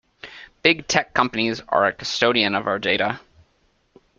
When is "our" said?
2.65-2.79